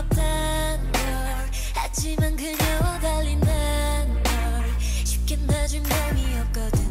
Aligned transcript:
없단 0.00 0.92
하지만 1.74 2.36
그녀와 2.36 2.98
달리 3.00 3.36
난널. 3.36 4.78
쉽게 5.04 5.36
놔줄 5.36 5.82
맘이었거든. 5.82 6.90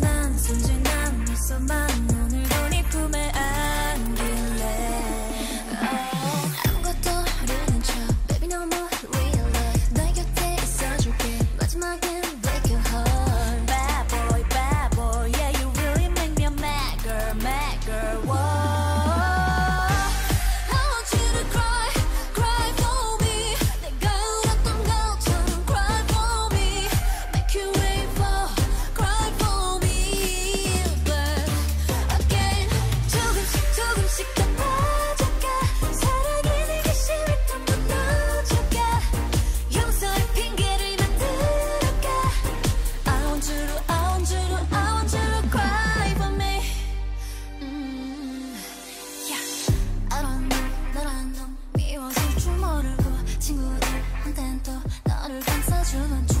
난 0.00 0.36
순진한 0.36 1.24
미소만 1.24 1.85
나를 55.28 55.40
감싸주는 55.40 56.35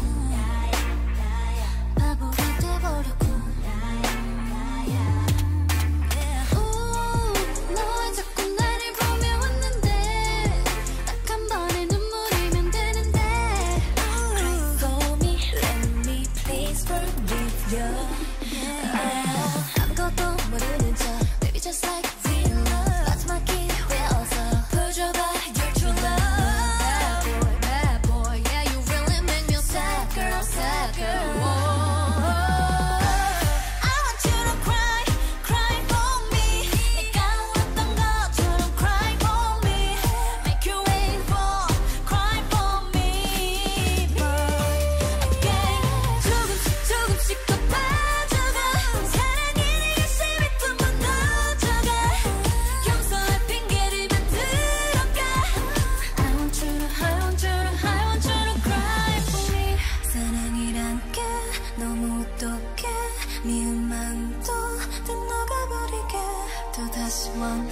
원해 67.38 67.70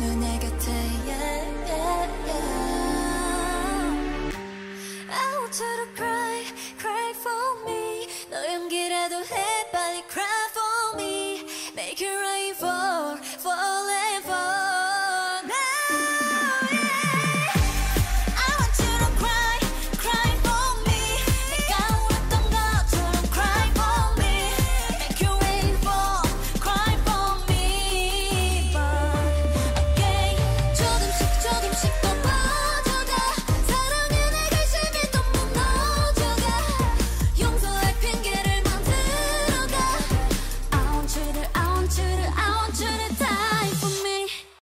눈에게 0.00 0.53